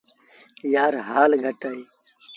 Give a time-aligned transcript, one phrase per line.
[0.73, 1.81] يآر هآل گھٽ اهي۔